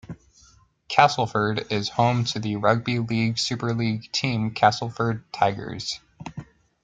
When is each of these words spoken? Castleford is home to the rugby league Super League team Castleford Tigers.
Castleford 0.87 1.71
is 1.71 1.89
home 1.89 2.25
to 2.25 2.39
the 2.39 2.55
rugby 2.55 2.97
league 2.97 3.37
Super 3.37 3.71
League 3.71 4.11
team 4.11 4.49
Castleford 4.49 5.23
Tigers. 5.31 5.99